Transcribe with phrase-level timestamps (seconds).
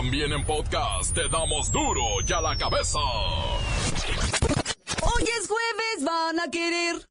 [0.00, 2.98] También en podcast te damos duro y a la cabeza.
[5.02, 7.06] Hoy es jueves, van a querer.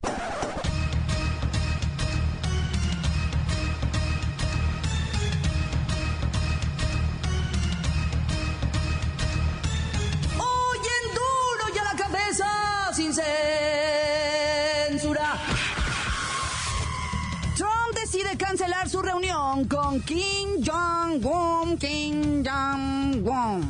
[19.60, 21.78] Reunión con Kim Jong-un.
[21.78, 23.70] Kim Jong-un.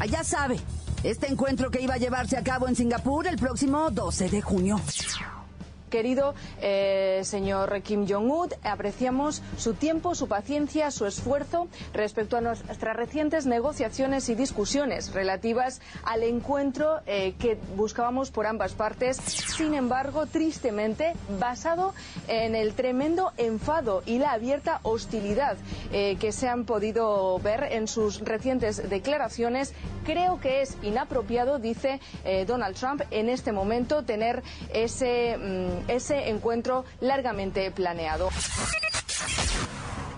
[0.00, 0.58] Allá sabe,
[1.02, 4.80] este encuentro que iba a llevarse a cabo en Singapur el próximo 12 de junio.
[5.94, 12.96] Querido eh, señor Kim Jong-un, apreciamos su tiempo, su paciencia, su esfuerzo respecto a nuestras
[12.96, 19.18] recientes negociaciones y discusiones relativas al encuentro eh, que buscábamos por ambas partes.
[19.18, 21.94] Sin embargo, tristemente, basado
[22.26, 25.56] en el tremendo enfado y la abierta hostilidad
[25.92, 29.72] eh, que se han podido ver en sus recientes declaraciones,
[30.04, 32.00] creo que es inapropiado, dice
[32.48, 34.42] Donald Trump, en este momento tener
[34.72, 35.38] ese.
[35.88, 38.28] Ese encuentro largamente planeado.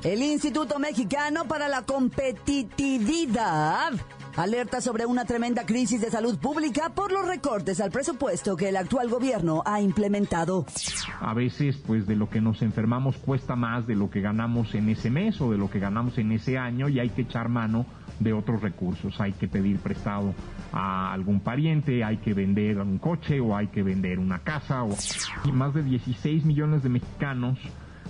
[0.03, 3.93] El Instituto Mexicano para la Competitividad
[4.37, 8.77] alerta sobre una tremenda crisis de salud pública por los recortes al presupuesto que el
[8.77, 10.67] actual gobierno ha implementado.
[11.21, 14.89] a veces pues de lo que nos enfermamos cuesta más de lo que ganamos en
[14.91, 17.87] ese mes o de lo que ganamos en ese año y hay que echar mano
[18.21, 20.35] de otros recursos, hay que pedir prestado
[20.73, 24.85] a algún pariente, hay que vender un coche o hay que vender una casa
[25.45, 27.59] y más de 16 millones de mexicanos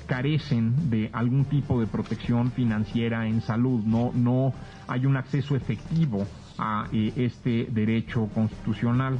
[0.06, 4.52] carecen de algún tipo de protección financiera en salud, no no
[4.86, 6.26] hay un acceso efectivo
[6.58, 9.18] a eh, este derecho constitucional.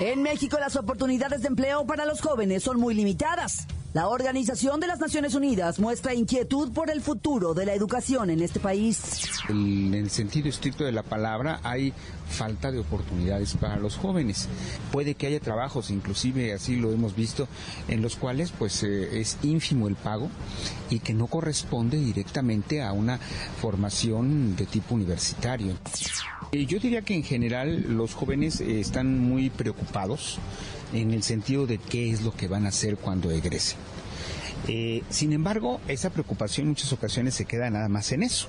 [0.00, 3.66] En México las oportunidades de empleo para los jóvenes son muy limitadas.
[3.92, 8.40] La Organización de las Naciones Unidas muestra inquietud por el futuro de la educación en
[8.40, 9.24] este país.
[9.48, 11.92] En el sentido estricto de la palabra, hay
[12.28, 14.46] falta de oportunidades para los jóvenes.
[14.92, 17.48] Puede que haya trabajos, inclusive así lo hemos visto,
[17.88, 20.30] en los cuales pues eh, es ínfimo el pago
[20.88, 23.18] y que no corresponde directamente a una
[23.60, 25.74] formación de tipo universitario.
[26.52, 30.38] Eh, Yo diría que en general los jóvenes eh, están muy preocupados
[30.92, 33.78] en el sentido de qué es lo que van a hacer cuando egresen.
[34.68, 38.48] Eh, sin embargo, esa preocupación en muchas ocasiones se queda nada más en eso.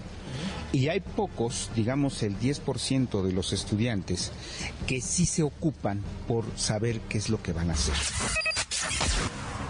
[0.74, 4.31] Y hay pocos, digamos el 10% de los estudiantes,
[4.88, 7.96] que sí se ocupan por saber qué es lo que van a hacer.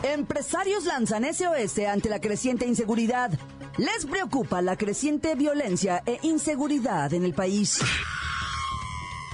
[0.03, 3.31] Empresarios lanzan SOS ante la creciente inseguridad.
[3.77, 7.79] Les preocupa la creciente violencia e inseguridad en el país.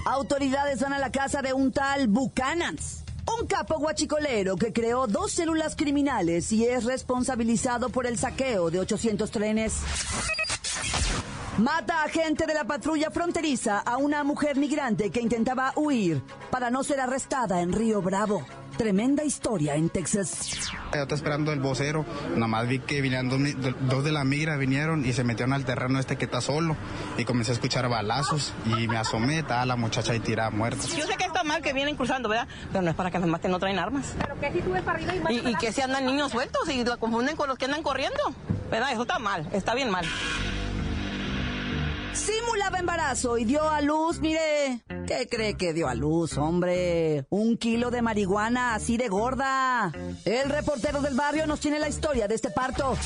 [0.05, 3.03] Autoridades van a la casa de un tal Buchanans,
[3.39, 8.79] un capo guachicolero que creó dos células criminales y es responsabilizado por el saqueo de
[8.79, 9.73] 800 trenes.
[11.57, 16.69] Mata a gente de la patrulla fronteriza a una mujer migrante que intentaba huir para
[16.69, 18.45] no ser arrestada en Río Bravo.
[18.77, 20.51] Tremenda historia en Texas.
[20.71, 23.29] Yo estaba esperando el vocero, nomás vi que vinieron
[23.89, 26.77] dos, de la migra, vinieron y se metieron al terreno este que está solo
[27.17, 30.83] y comencé a escuchar balazos y me asomé, estaba la muchacha ahí tirada muerta.
[30.95, 32.47] Yo sé que está mal que vienen cruzando, ¿verdad?
[32.71, 34.13] Pero no es para que nos maten, no traen armas.
[34.19, 36.85] Pero que si tú ves para arriba y y que se andan niños sueltos y
[36.85, 38.21] la confunden con los que andan corriendo.
[38.69, 38.91] ¿Verdad?
[38.91, 40.05] Eso está mal, está bien mal.
[42.17, 44.81] Simulaba embarazo y dio a luz, mire.
[45.05, 47.25] ¿Qué cree que dio a luz, hombre?
[47.29, 49.91] Un kilo de marihuana así de gorda.
[50.25, 52.97] El reportero del barrio nos tiene la historia de este parto.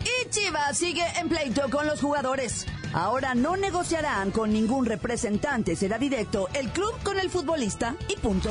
[0.00, 2.66] Y Chivas sigue en pleito con los jugadores.
[2.92, 8.50] Ahora no negociarán con ningún representante, será directo el club con el futbolista y punto.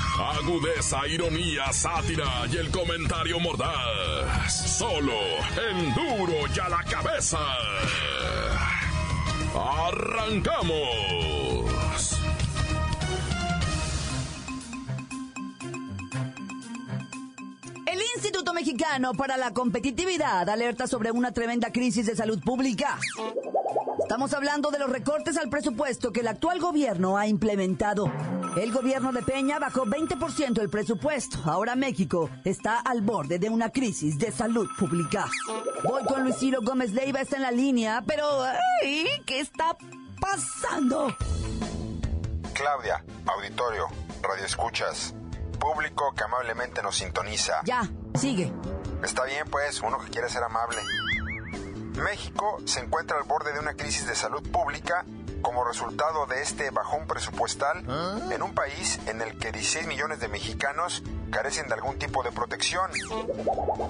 [0.21, 4.77] Agudeza, ironía, sátira y el comentario mordaz.
[4.77, 5.13] Solo
[5.69, 7.39] en duro y a la cabeza.
[9.55, 10.71] ¡Arrancamos!
[17.87, 22.99] El Instituto Mexicano para la Competitividad alerta sobre una tremenda crisis de salud pública.
[23.99, 28.11] Estamos hablando de los recortes al presupuesto que el actual gobierno ha implementado.
[28.55, 31.39] El gobierno de Peña bajó 20% el presupuesto.
[31.45, 35.25] Ahora México está al borde de una crisis de salud pública.
[35.83, 39.77] Voy con Luis Ciro Gómez Leiva, está en la línea, pero ay, ¿qué está
[40.19, 41.15] pasando?
[42.53, 43.87] Claudia, auditorio,
[44.21, 45.15] radioescuchas,
[45.57, 47.61] público que amablemente nos sintoniza.
[47.63, 48.51] Ya, sigue.
[49.01, 50.77] Está bien, pues, uno que quiere ser amable.
[52.03, 55.05] México se encuentra al borde de una crisis de salud pública
[55.41, 57.83] como resultado de este bajón presupuestal
[58.31, 62.31] en un país en el que 16 millones de mexicanos carecen de algún tipo de
[62.31, 62.91] protección,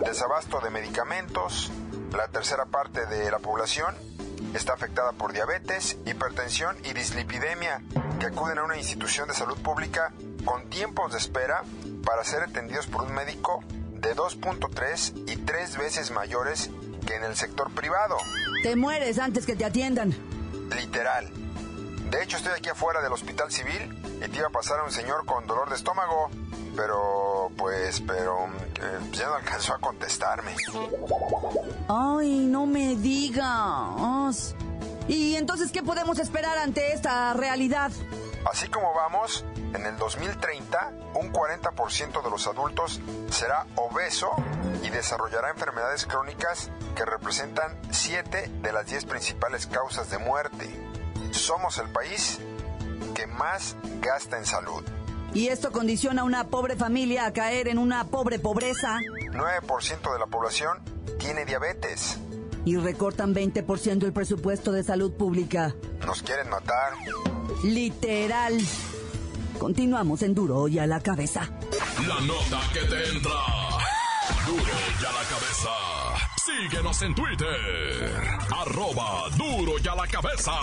[0.06, 1.72] desabasto de medicamentos,
[2.16, 3.96] la tercera parte de la población
[4.54, 7.82] está afectada por diabetes, hipertensión y dislipidemia,
[8.20, 10.12] que acuden a una institución de salud pública
[10.46, 11.64] con tiempos de espera
[12.06, 13.64] para ser atendidos por un médico
[13.94, 16.70] de 2.3 y 3 veces mayores
[17.06, 18.18] que en el sector privado.
[18.64, 20.14] Te mueres antes que te atiendan.
[20.76, 21.32] Literal.
[22.12, 24.92] De hecho, estoy aquí afuera del hospital civil y te iba a pasar a un
[24.92, 26.30] señor con dolor de estómago.
[26.76, 30.54] Pero, pues, pero eh, ya no alcanzó a contestarme.
[31.88, 34.56] Ay, no me digas.
[35.08, 37.92] ¿Y entonces qué podemos esperar ante esta realidad?
[38.50, 43.00] Así como vamos, en el 2030 un 40% de los adultos
[43.30, 44.32] será obeso
[44.84, 50.91] y desarrollará enfermedades crónicas que representan 7 de las 10 principales causas de muerte.
[51.42, 52.38] Somos el país
[53.16, 54.84] que más gasta en salud.
[55.34, 59.00] Y esto condiciona a una pobre familia a caer en una pobre pobreza.
[59.32, 60.78] 9% de la población
[61.18, 62.20] tiene diabetes.
[62.64, 65.74] Y recortan 20% el presupuesto de salud pública.
[66.06, 66.94] Nos quieren matar.
[67.64, 68.60] Literal.
[69.58, 71.50] Continuamos en Duro y a la cabeza.
[72.08, 73.32] La nota que te entra.
[74.46, 76.11] Duro y a la cabeza.
[76.46, 78.20] Síguenos en Twitter.
[78.50, 80.54] Arroba Duro y a la cabeza.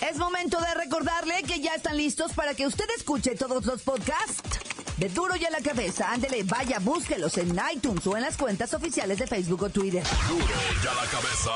[0.00, 4.58] Es momento de recordarle que ya están listos para que usted escuche todos los podcasts
[4.96, 6.10] de Duro y a la cabeza.
[6.10, 10.02] Ándele, vaya, búsquelos en iTunes o en las cuentas oficiales de Facebook o Twitter.
[10.28, 10.44] Duro
[10.82, 11.52] y a la cabeza.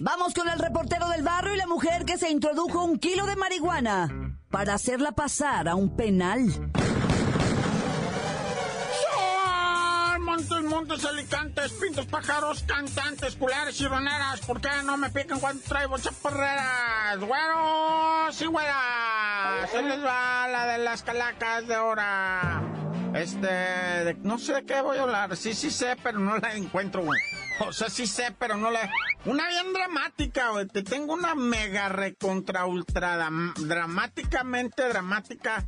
[0.00, 3.36] Vamos con el reportero del barrio y la mujer que se introdujo un kilo de
[3.36, 6.70] marihuana para hacerla pasar a un penal.
[10.76, 14.40] Montes, alicantes, pintos, pájaros, cantantes, culares y roneras.
[14.42, 17.18] ¿Por qué no me pican cuando traigo chaparreras?
[17.18, 19.66] Güero, sí, güera.
[19.72, 22.62] Se les va la de las calacas de ahora.
[23.14, 25.34] Este, de- no sé de qué voy a hablar.
[25.38, 27.18] Sí, sí sé, pero no la encuentro, güey.
[27.60, 28.90] O sea, sí sé, pero no la...
[29.24, 30.66] Una bien dramática, güey.
[30.66, 33.16] Te tengo una mega recontra ultra
[33.56, 35.66] dramáticamente dramática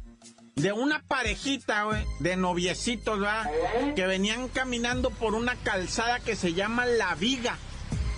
[0.60, 3.50] de una parejita, güey, de noviecitos, ¿verdad?
[3.94, 7.56] Que venían caminando por una calzada que se llama La Viga.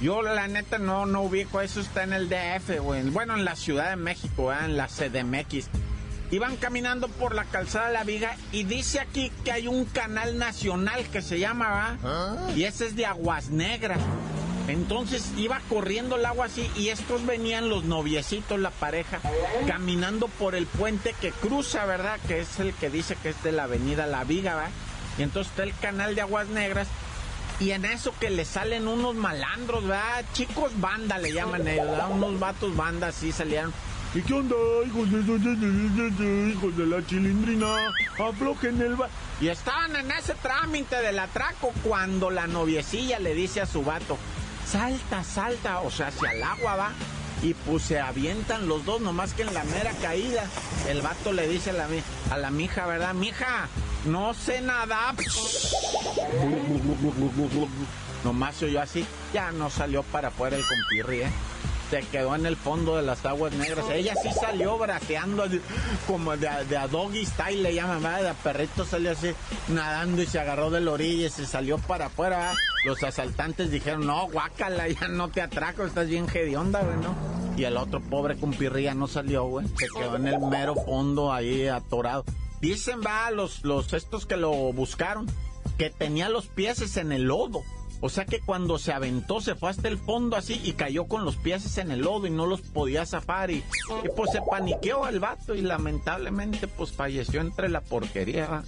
[0.00, 3.02] Yo, la neta, no, no ubico, eso está en el DF, güey.
[3.10, 4.64] Bueno, en la Ciudad de México, ¿verdad?
[4.64, 5.68] En la CDMX.
[6.30, 11.04] Iban caminando por la calzada La Viga y dice aquí que hay un canal nacional
[11.08, 12.56] que se llama, ¿verdad?
[12.56, 13.98] Y ese es de Aguas Negras.
[14.68, 19.20] Entonces iba corriendo el agua así y estos venían los noviecitos, la pareja,
[19.66, 22.18] caminando por el puente que cruza, ¿verdad?
[22.28, 24.70] Que es el que dice que es de la avenida La Viga, ¿verdad?
[25.18, 26.88] Y entonces está el canal de Aguas Negras
[27.58, 30.24] y en eso que le salen unos malandros, ¿verdad?
[30.32, 32.10] Chicos banda le llaman ellos, ¿verdad?
[32.10, 33.72] Unos vatos banda así salieron.
[34.12, 37.92] ¿Y qué onda, hijos de, hijos de la chilindrina?
[38.18, 39.08] Aflojen el ba-".
[39.40, 44.18] Y estaban en ese trámite del atraco cuando la noviecilla le dice a su vato,
[44.70, 46.92] salta, salta, o sea, hacia el agua va.
[47.42, 50.44] Y pues se avientan los dos, nomás que en la mera caída.
[50.88, 51.88] El vato le dice a la,
[52.30, 53.14] a la mija, ¿verdad?
[53.14, 53.68] Mija,
[54.04, 55.14] no sé nada.
[58.24, 61.30] Nomás se oyó así, ya no salió para afuera el compirri, ¿eh?
[61.90, 63.86] Se quedó en el fondo de las aguas negras.
[63.90, 65.46] Ella sí salió braceando
[66.06, 68.22] como de, de a doggy style, le llaman, ¿verdad?
[68.22, 69.32] De perrito salió así,
[69.68, 72.54] nadando y se agarró de la orilla y se salió para afuera, ¿verdad?
[72.84, 77.14] Los asaltantes dijeron, no, guácala, ya no te atraco, estás bien hedionda, güey, ¿no?
[77.56, 79.66] Y el otro pobre compirri ya no salió, güey.
[79.76, 82.24] Se quedó en el mero fondo ahí atorado.
[82.60, 85.26] Dicen, va, los, los estos que lo buscaron,
[85.76, 87.62] que tenía los pies en el lodo.
[88.02, 91.24] O sea que cuando se aventó se fue hasta el fondo así y cayó con
[91.24, 95.06] los pies en el lodo y no los podía zafar y, y, pues se paniqueó
[95.06, 98.62] el vato y lamentablemente pues falleció entre la porquería.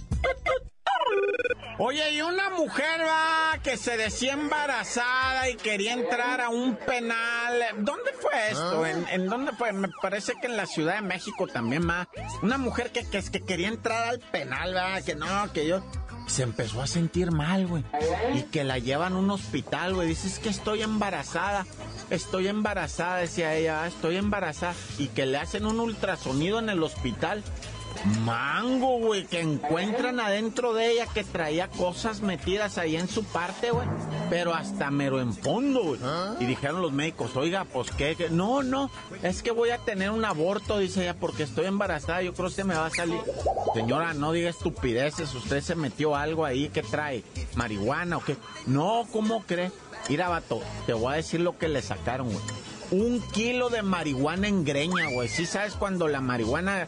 [1.79, 7.53] Oye, y una mujer va que se decía embarazada y quería entrar a un penal.
[7.79, 8.85] ¿Dónde fue esto?
[8.85, 9.73] ¿En, en dónde fue?
[9.73, 12.07] Me parece que en la Ciudad de México también va.
[12.41, 15.83] Una mujer que, que, que quería entrar al penal, va, que no, que yo
[16.27, 17.83] se empezó a sentir mal, güey.
[18.35, 20.07] Y que la llevan a un hospital, güey.
[20.07, 21.65] Dices que estoy embarazada.
[22.09, 24.75] Estoy embarazada, decía ella, "ah, estoy embarazada.
[24.99, 27.43] Y que le hacen un ultrasonido en el hospital.
[28.25, 33.71] Mango, güey, que encuentran adentro de ella que traía cosas metidas ahí en su parte,
[33.71, 33.87] güey.
[34.29, 35.99] Pero hasta mero en fondo, güey.
[36.39, 38.29] Y dijeron los médicos, oiga, pues qué, qué?
[38.29, 38.89] No, no,
[39.21, 42.55] es que voy a tener un aborto, dice ella, porque estoy embarazada, yo creo que
[42.55, 43.21] se me va a salir.
[43.73, 47.23] Señora, no diga estupideces, usted se metió algo ahí, ¿qué trae?
[47.55, 48.35] ¿Marihuana o qué?
[48.65, 49.71] No, ¿cómo cree?
[50.09, 52.43] Mira, vato, te voy a decir lo que le sacaron, güey.
[52.91, 55.27] Un kilo de marihuana en greña, güey.
[55.29, 56.87] Sí sabes cuando la marihuana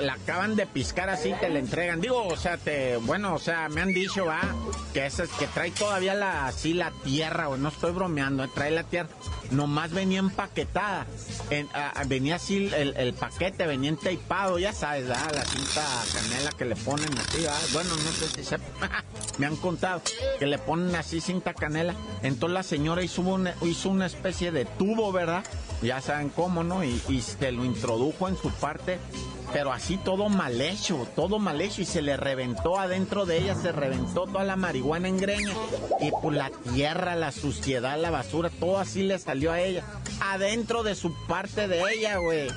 [0.00, 2.00] la acaban de piscar así, te la entregan.
[2.00, 4.40] Digo, o sea, te, bueno, o sea, me han dicho, va,
[4.92, 7.60] que es, que trae todavía la, así la tierra, güey.
[7.60, 9.08] No estoy bromeando, eh, trae la tierra.
[9.50, 11.06] Nomás venía empaquetada.
[11.50, 11.68] En,
[12.06, 15.82] venía así el, paquete, venía enteipado, ya sabes, la cinta
[16.12, 17.60] canela que le ponen así, ¿verdad?
[17.72, 18.58] Bueno, no sé si se,
[19.38, 20.02] me han contado
[20.38, 21.94] que le ponen así cinta canela.
[22.22, 25.44] Entonces la señora hizo una, hizo una especie de tubo, ¿verdad?
[25.82, 26.84] Ya saben cómo, ¿no?
[26.84, 28.98] Y, y se lo introdujo en su parte
[29.54, 33.54] pero así todo mal hecho, todo mal hecho y se le reventó adentro de ella,
[33.54, 35.54] se reventó toda la marihuana en greña
[36.00, 39.84] y pues la tierra, la suciedad, la basura, todo así le salió a ella,
[40.20, 42.48] adentro de su parte de ella, güey.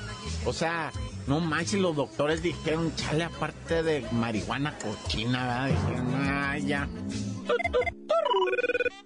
[0.44, 0.90] O sea,
[1.28, 5.66] no manches, los doctores dijeron, chale aparte de marihuana cochina, ¿verdad?
[5.68, 6.88] Dijeron, ah, ya.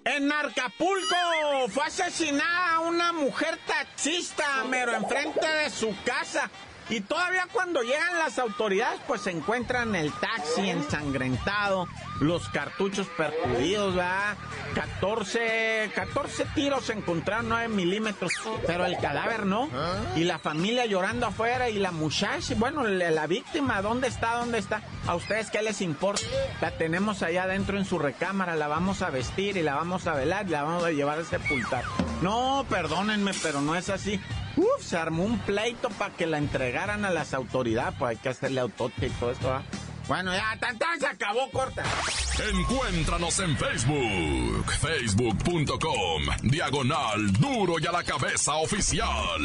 [0.06, 6.50] En Acapulco fue asesinada una mujer taxista, mero enfrente de su casa.
[6.88, 11.86] Y todavía cuando llegan las autoridades, pues se encuentran el taxi ensangrentado,
[12.20, 14.36] los cartuchos percudidos, ¿verdad?
[14.74, 18.32] 14, 14 tiros encontraron 9 milímetros,
[18.66, 19.68] pero el cadáver no.
[20.16, 24.36] Y la familia llorando afuera y la muchacha, bueno, la, víctima, ¿dónde está?
[24.36, 24.82] ¿Dónde está?
[25.06, 26.22] ¿A ustedes qué les importa?
[26.60, 30.14] La tenemos allá adentro en su recámara, la vamos a vestir y la vamos a
[30.14, 31.84] velar y la vamos a llevar a sepultar.
[32.20, 34.20] No, perdónenme, pero no es así.
[34.56, 38.28] Uf, se armó un pleito para que la entregaran a las autoridades, pues hay que
[38.28, 39.62] hacerle autopsia y todo esto, ¿ah?
[40.08, 41.84] Bueno, ya, tan, se acabó, corta.
[42.50, 49.38] Encuéntranos en Facebook, facebook.com, diagonal duro y a la cabeza oficial.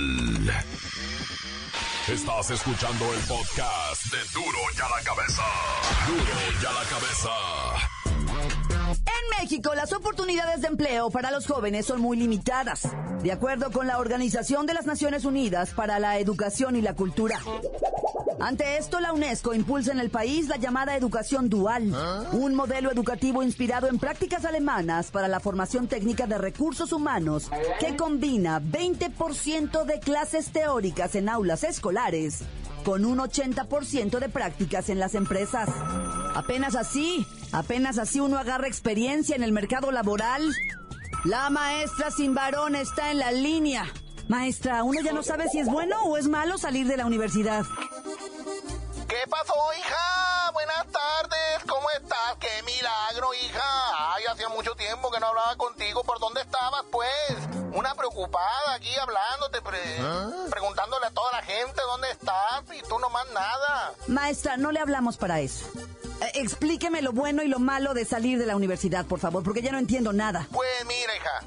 [2.08, 5.44] Estás escuchando el podcast de Duro y a la cabeza.
[6.08, 7.97] Duro y a la cabeza.
[9.28, 12.88] En México, las oportunidades de empleo para los jóvenes son muy limitadas,
[13.24, 17.40] de acuerdo con la Organización de las Naciones Unidas para la Educación y la Cultura.
[18.40, 21.94] Ante esto, la UNESCO impulsa en el país la llamada educación dual,
[22.34, 27.96] un modelo educativo inspirado en prácticas alemanas para la formación técnica de recursos humanos que
[27.96, 32.44] combina 20% de clases teóricas en aulas escolares
[32.84, 35.70] con un 80% de prácticas en las empresas.
[36.38, 40.54] Apenas así, apenas así uno agarra experiencia en el mercado laboral.
[41.26, 43.92] La maestra sin varón está en la línea.
[44.28, 47.66] Maestra, uno ya no sabe si es bueno o es malo salir de la universidad.
[49.08, 50.17] ¿Qué pasó, hija?
[50.78, 52.36] Buenas tardes, ¿cómo estás?
[52.40, 54.14] ¡Qué milagro, hija!
[54.14, 56.04] Ay, hacía mucho tiempo que no hablaba contigo.
[56.04, 57.10] ¿Por dónde estabas, pues?
[57.74, 59.58] Una preocupada aquí hablándote,
[60.00, 60.46] ¿Ah?
[60.52, 63.94] preguntándole a toda la gente dónde estás y tú no más nada.
[64.06, 65.66] Maestra, no le hablamos para eso.
[66.22, 69.64] Eh, explíqueme lo bueno y lo malo de salir de la universidad, por favor, porque
[69.64, 70.48] ya no entiendo nada.
[70.52, 71.42] Pues mira, hija,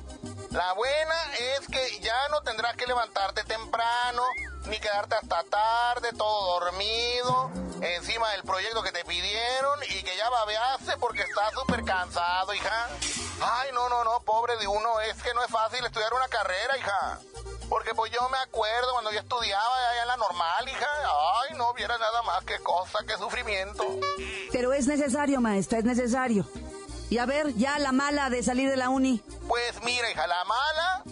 [0.50, 4.22] la buena es que ya no tendrás que levantarte temprano,
[4.66, 10.28] ni quedarte hasta tarde, todo dormido, encima del proyecto que te pidieron y que ya
[10.28, 12.88] babeaste porque estás súper cansado, hija.
[13.40, 16.76] Ay, no, no, no, pobre de uno, es que no es fácil estudiar una carrera,
[16.78, 17.20] hija.
[17.68, 20.88] Porque pues yo me acuerdo cuando yo estudiaba allá en la normal, hija.
[21.42, 23.84] Ay, no viera nada más que cosa, que sufrimiento.
[24.50, 26.44] Pero es necesario, maestra, es necesario.
[27.10, 29.20] Y a ver, ya la mala de salir de la uni.
[29.48, 31.02] Pues mira, hija, la mala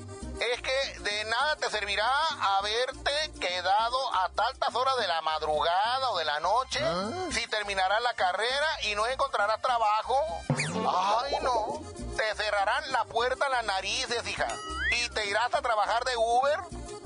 [0.40, 2.08] es que de nada te servirá
[2.58, 7.10] haberte quedado a tantas horas de la madrugada o de la noche ¿Ah?
[7.32, 10.16] si terminarás la carrera y no encontrarás trabajo.
[10.48, 11.82] Ay, no.
[12.16, 14.46] Te cerrarán la puerta en las narices, hija.
[14.92, 16.60] Y te irás a trabajar de Uber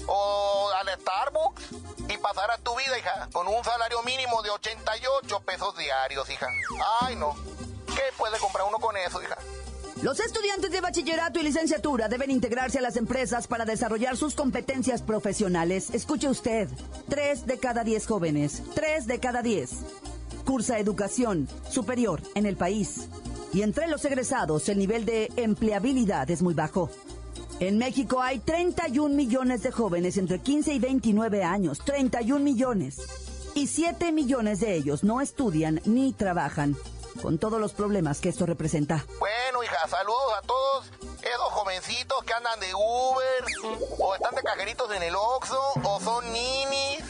[0.06, 1.64] o al Starbucks
[2.08, 6.48] y pasarás tu vida, hija, con un salario mínimo de 88 pesos diarios, hija.
[7.00, 7.34] Ay, no.
[7.94, 9.36] ¿Qué puede comprar uno con eso, hija?
[10.02, 15.02] Los estudiantes de bachillerato y licenciatura deben integrarse a las empresas para desarrollar sus competencias
[15.02, 15.90] profesionales.
[15.92, 16.68] Escuche usted,
[17.08, 19.70] tres de cada diez jóvenes, tres de cada diez,
[20.44, 23.08] cursa educación superior en el país.
[23.52, 26.90] Y entre los egresados el nivel de empleabilidad es muy bajo.
[27.60, 32.96] En México hay 31 millones de jóvenes entre 15 y 29 años, 31 millones.
[33.54, 36.76] Y 7 millones de ellos no estudian ni trabajan
[37.20, 39.04] con todos los problemas que esto representa.
[39.18, 40.86] Bueno, hija, saludos a todos
[41.22, 43.44] esos jovencitos que andan de Uber,
[43.98, 47.04] o están de cajeritos en el Oxxo, o son ninis,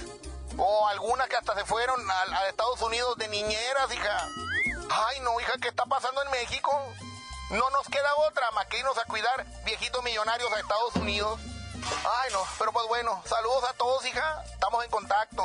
[0.59, 4.29] O algunas que hasta se fueron a, Estados Unidos de niñeras, hija.
[4.91, 6.71] Ay, no, hija, ¿qué está pasando en México?
[7.51, 8.67] No nos queda otra más
[8.99, 11.41] a cuidar viejitos millonarios a Estados Unidos.
[12.21, 14.43] Ay, no, pero pues bueno, saludos a todos, hija.
[14.53, 15.43] Estamos en contacto.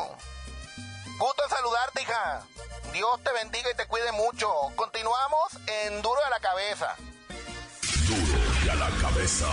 [1.18, 2.46] Gusto en saludarte, hija.
[2.98, 4.48] Dios te bendiga y te cuide mucho.
[4.76, 6.96] Continuamos en Duro de la Cabeza.
[8.08, 9.48] Duro a la cabeza.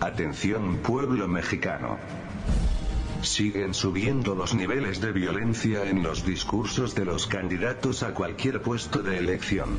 [0.00, 1.98] Atención pueblo mexicano.
[3.20, 9.02] Siguen subiendo los niveles de violencia en los discursos de los candidatos a cualquier puesto
[9.02, 9.78] de elección.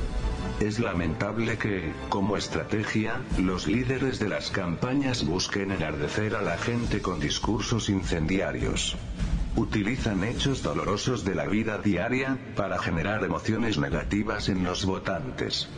[0.59, 6.99] Es lamentable que, como estrategia, los líderes de las campañas busquen enardecer a la gente
[6.99, 8.97] con discursos incendiarios.
[9.55, 15.69] Utilizan hechos dolorosos de la vida diaria, para generar emociones negativas en los votantes.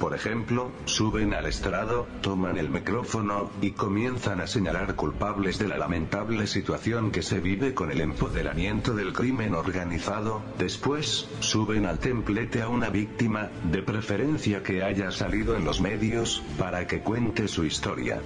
[0.00, 5.78] Por ejemplo, suben al estrado, toman el micrófono, y comienzan a señalar culpables de la
[5.78, 12.60] lamentable situación que se vive con el empoderamiento del crimen organizado, después, suben al templete
[12.60, 17.64] a una víctima, de preferencia que haya salido en los medios, para que cuente su
[17.64, 18.20] historia.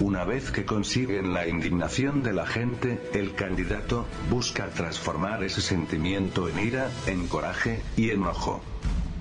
[0.00, 6.48] Una vez que consiguen la indignación de la gente, el candidato busca transformar ese sentimiento
[6.48, 8.60] en ira, en coraje y enojo.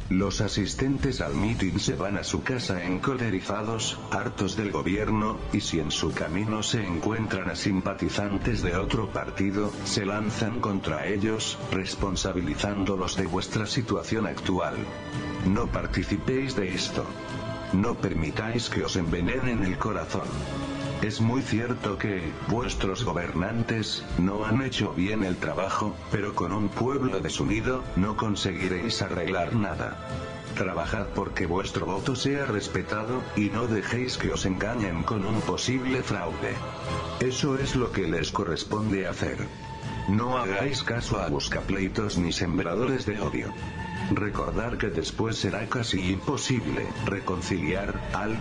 [0.09, 5.79] Los asistentes al mitin se van a su casa encolerizados, hartos del gobierno, y si
[5.79, 13.15] en su camino se encuentran a simpatizantes de otro partido, se lanzan contra ellos, responsabilizándolos
[13.15, 14.75] de vuestra situación actual.
[15.47, 17.05] No participéis de esto.
[17.71, 20.27] No permitáis que os envenenen el corazón.
[21.03, 26.69] Es muy cierto que, vuestros gobernantes, no han hecho bien el trabajo, pero con un
[26.69, 29.97] pueblo desunido, no conseguiréis arreglar nada.
[30.55, 36.03] Trabajad porque vuestro voto sea respetado, y no dejéis que os engañen con un posible
[36.03, 36.55] fraude.
[37.19, 39.45] Eso es lo que les corresponde hacer.
[40.07, 43.53] No hagáis caso a buscapleitos ni sembradores de odio.
[44.11, 48.37] Recordar que después será casi imposible reconciliar al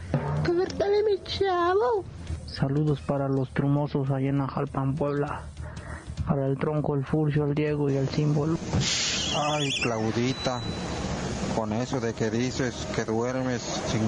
[0.46, 2.04] ¡Córtale, mi chavo!
[2.46, 5.42] Saludos para los trumosos allá en Ajalpan, Puebla.
[6.26, 8.56] Para el tronco, el furcio, el Diego y el símbolo.
[9.36, 10.60] Ay, Claudita,
[11.58, 14.00] con eso de que dices que duermes sin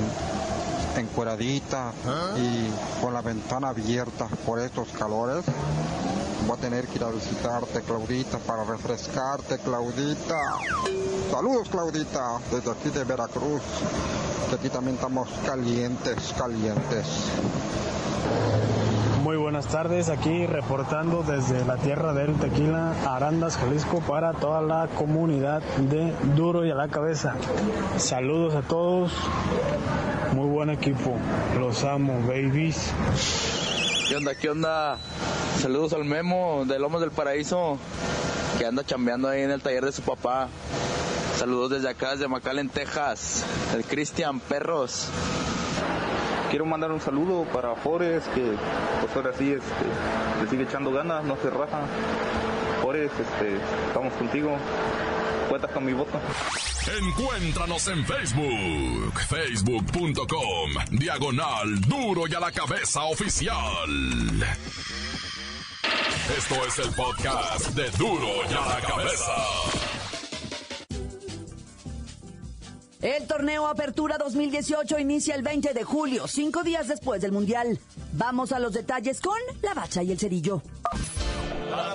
[1.03, 1.93] encueradita
[2.37, 5.45] y con la ventana abierta por estos calores,
[6.47, 10.39] voy a tener que ir a visitarte, Claudita, para refrescarte, Claudita.
[11.33, 13.63] Saludos, Claudita, desde aquí de Veracruz,
[14.49, 17.07] que aquí también estamos calientes, calientes.
[19.31, 24.89] Muy buenas tardes, aquí reportando desde la tierra del tequila, Arandas, Jalisco, para toda la
[24.89, 27.37] comunidad de Duro y a la Cabeza.
[27.97, 29.13] Saludos a todos,
[30.35, 31.17] muy buen equipo,
[31.61, 32.93] los amo, babies.
[34.09, 34.35] ¿Qué onda?
[34.35, 34.99] ¿Qué onda?
[35.61, 37.79] Saludos al Memo de Lomos del Paraíso,
[38.59, 40.49] que anda chambeando ahí en el taller de su papá.
[41.39, 43.45] Saludos desde acá, desde McAllen, Texas.
[43.77, 45.09] El Cristian Perros.
[46.51, 48.43] Quiero mandar un saludo para Forest, que
[49.01, 51.83] pues ahora sí este, le sigue echando ganas, no se raja.
[52.83, 54.57] Forest, este, estamos contigo.
[55.49, 56.19] Cuentas con mi voto.
[56.99, 63.57] Encuéntranos en Facebook, facebook.com, diagonal duro y a la cabeza oficial.
[66.37, 69.80] Esto es el podcast de duro y a la cabeza.
[73.03, 77.79] El torneo Apertura 2018 inicia el 20 de julio, cinco días después del Mundial.
[78.13, 80.61] Vamos a los detalles con la bacha y el cerillo.
[81.71, 81.95] ¡La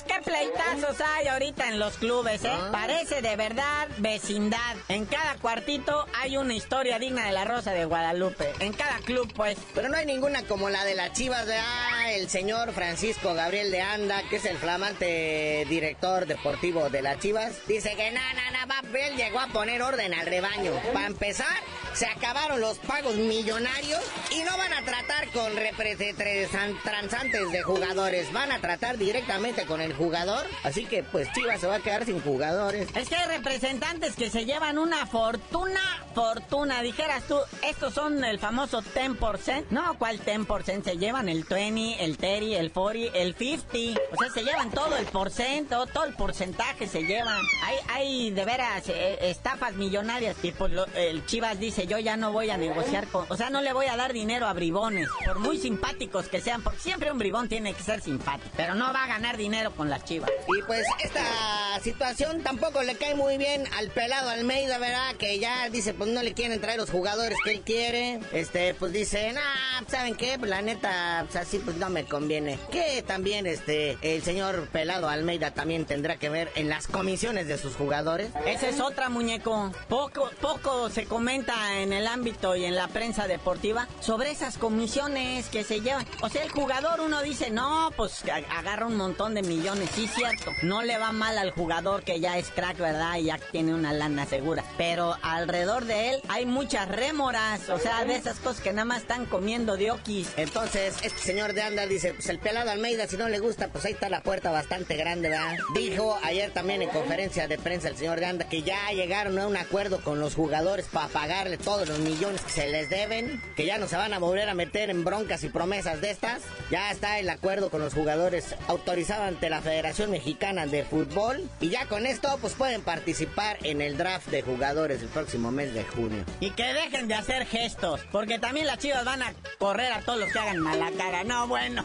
[0.00, 2.52] qué pleitazos hay ahorita en los clubes, ¿eh?
[2.70, 4.76] Parece de verdad vecindad.
[4.88, 8.52] En cada cuartito hay una historia digna de la Rosa de Guadalupe.
[8.60, 9.58] En cada club, pues.
[9.74, 13.70] Pero no hay ninguna como la de las chivas de ah, el señor Francisco Gabriel
[13.70, 17.54] de Anda, que es el flamante director deportivo de las chivas.
[17.66, 20.72] Dice que nada, nada, va, él llegó a poner orden al rebaño.
[20.92, 21.56] Para empezar,
[21.94, 28.52] se acabaron los pagos millonarios y no van a tratar con representantes de jugadores, van
[28.52, 30.46] a tratar directamente con el jugador.
[30.62, 32.88] Así que pues Chivas se va a quedar sin jugadores.
[32.94, 35.80] Es que hay representantes que se llevan una fortuna,
[36.14, 36.82] fortuna.
[36.82, 39.66] Dijeras tú, estos son el famoso 10%.
[39.70, 40.84] No, ¿cuál 10%?
[40.84, 44.00] Se llevan el 20, el 30, el 40, el 50.
[44.12, 47.40] O sea, se llevan todo el porcento, todo el porcentaje se llevan.
[47.64, 50.36] Hay, hay de veras eh, estafas millonarias.
[50.42, 53.26] Y pues el Chivas dice, yo ya no voy a negociar con...
[53.28, 56.62] O sea, no le voy a dar dinero a bribones, por muy simpáticos que sean,
[56.62, 59.90] porque siempre un bribón tiene que ser simpático, pero no va a ganar dinero con
[59.90, 60.30] las chivas.
[60.48, 65.14] Y pues esta situación tampoco le cae muy bien al pelado Almeida, ¿verdad?
[65.16, 68.20] Que ya dice, pues no le quieren traer los jugadores que él quiere.
[68.32, 70.38] Este, pues dice, ah, ¿saben qué?
[70.38, 72.60] Pues la neta, pues así pues no me conviene.
[72.70, 77.58] Que también, este, el señor pelado Almeida también tendrá que ver en las comisiones de
[77.58, 78.30] sus jugadores.
[78.46, 79.72] Esa es otra, muñeco.
[79.88, 85.48] Poco, poco se comenta en el ámbito y en la prensa deportiva sobre esas comisiones
[85.48, 86.06] que se llevan.
[86.22, 90.52] O sea, el jugador uno dice, no, pues agarra un montón de millones, sí, cierto.
[90.62, 93.16] No le va mal al jugador que ya es crack, ¿verdad?
[93.16, 94.62] Y ya tiene una lana segura.
[94.78, 98.98] Pero alrededor de él hay muchas rémoras, o sea, de esas cosas que nada más
[98.98, 100.28] están comiendo diokis.
[100.36, 103.86] Entonces, este señor de Anda dice, pues el pelado Almeida, si no le gusta, pues
[103.86, 105.56] ahí está la puerta bastante grande, ¿verdad?
[105.74, 109.46] Dijo ayer también en conferencia de prensa el señor de Anda que ya llegaron a
[109.46, 113.64] un acuerdo con los jugadores para pagarle todos los millones que se les deben, que
[113.64, 116.42] ya no se van a volver a meter en broncas y promesas de estas.
[116.70, 121.70] Ya está el acuerdo con los jugadores autorizado ante la Federación Mexicana de Fútbol y
[121.70, 125.84] ya con esto pues pueden participar en el draft de jugadores el próximo mes de
[125.84, 126.22] junio.
[126.40, 130.20] Y que dejen de hacer gestos, porque también las chivas van a correr a todos
[130.20, 131.24] los que hagan mala cara.
[131.24, 131.84] No, bueno,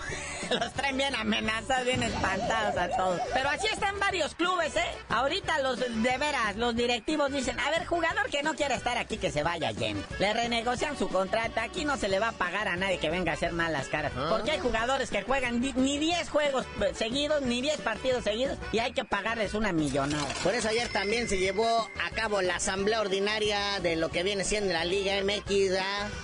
[0.59, 3.21] los traen bien amenazados, bien espantados a todos.
[3.33, 4.85] Pero así están varios clubes, ¿eh?
[5.09, 9.17] Ahorita los de veras, los directivos dicen, a ver, jugador que no quiera estar aquí,
[9.17, 10.01] que se vaya lleno.
[10.17, 13.33] Le renegocian su contrato, aquí no se le va a pagar a nadie que venga
[13.33, 14.13] a hacer malas caras.
[14.17, 14.27] Ah.
[14.31, 18.93] Porque hay jugadores que juegan ni 10 juegos seguidos, ni 10 partidos seguidos, y hay
[18.93, 20.27] que pagarles una millonada.
[20.43, 24.43] Por eso ayer también se llevó a cabo la asamblea ordinaria de lo que viene
[24.43, 25.77] siendo la Liga MX.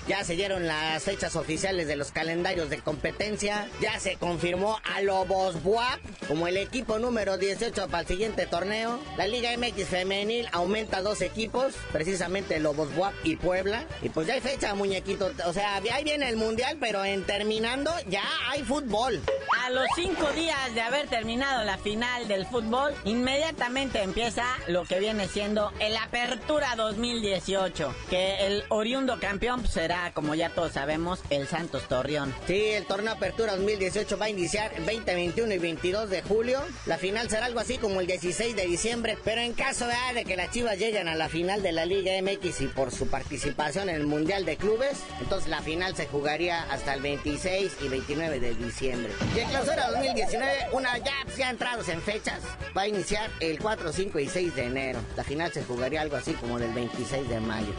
[0.08, 3.43] Ya se dieron las fechas oficiales de los calendarios de competencia.
[3.44, 9.02] Ya se confirmó a Lobos Buap como el equipo número 18 para el siguiente torneo.
[9.18, 13.84] La Liga MX femenil aumenta dos equipos, precisamente Lobos Buap y Puebla.
[14.02, 15.30] Y pues ya hay fecha, muñequito.
[15.46, 19.22] O sea, ahí viene el mundial, pero en terminando ya hay fútbol.
[19.62, 25.00] A los cinco días de haber terminado la final del fútbol, inmediatamente empieza lo que
[25.00, 31.48] viene siendo el Apertura 2018, que el oriundo campeón será, como ya todos sabemos, el
[31.48, 32.34] Santos Torreón.
[32.48, 36.62] Sí, el torneo Apertura 2018 va a iniciar el 20, 21 y 22 de julio.
[36.86, 40.36] La final será algo así como el 16 de diciembre, pero en caso de que
[40.36, 43.96] las Chivas lleguen a la final de la Liga MX y por su participación en
[43.96, 48.54] el Mundial de Clubes, entonces la final se jugaría hasta el 26 y 29 de
[48.56, 49.12] diciembre.
[49.36, 52.42] Y el clausura 2019, una ya, ya entrados en fechas,
[52.78, 55.00] va a iniciar el 4, 5 y 6 de enero.
[55.18, 57.74] La final se jugaría algo así como del 26 de mayo.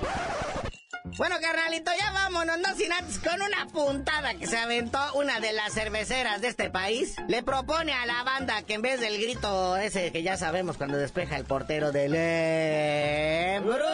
[1.16, 5.53] Bueno, carnalito, ya vámonos, no sin antes, con una puntada que se aventó una de
[5.53, 7.14] las cerveceras de este país.
[7.29, 10.98] Le propone a la banda que en vez del grito ese que ya sabemos cuando
[10.98, 13.85] despeja el portero del eh, bruto,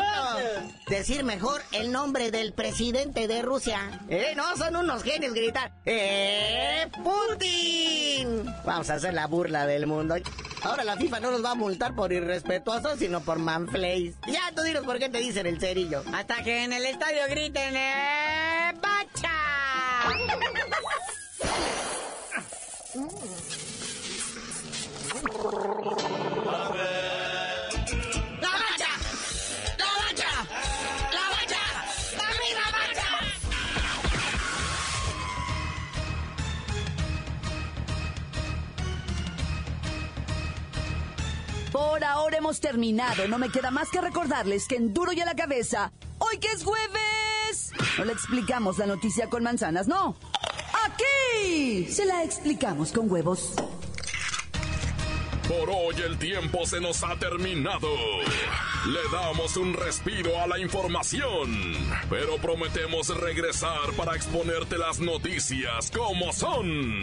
[0.89, 4.01] decir mejor el nombre del presidente de Rusia.
[4.09, 5.73] Eh, no, son unos genios gritar.
[5.85, 8.47] ¡Eh, Putin!
[8.65, 10.15] Vamos a hacer la burla del mundo.
[10.63, 14.15] Ahora la FIFA no nos va a multar por irrespetuosos, sino por manflays.
[14.27, 16.03] Ya tú dinos por qué te dicen el cerillo.
[16.13, 19.31] Hasta que en el estadio griten, ¡eh, bacha!
[42.11, 43.29] Ahora hemos terminado.
[43.29, 46.49] No me queda más que recordarles que en Duro y a la cabeza, hoy que
[46.49, 50.17] es jueves, no le explicamos la noticia con manzanas, no.
[50.85, 53.55] Aquí se la explicamos con huevos.
[55.49, 57.89] Por hoy el tiempo se nos ha terminado.
[58.87, 61.75] Le damos un respiro a la información,
[62.09, 67.03] pero prometemos regresar para exponerte las noticias como son.